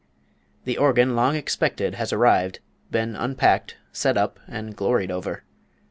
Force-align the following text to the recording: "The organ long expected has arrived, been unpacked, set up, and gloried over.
"The 0.65 0.79
organ 0.79 1.15
long 1.15 1.35
expected 1.35 1.93
has 1.93 2.11
arrived, 2.11 2.57
been 2.89 3.15
unpacked, 3.15 3.77
set 3.91 4.17
up, 4.17 4.39
and 4.47 4.75
gloried 4.75 5.11
over. 5.11 5.43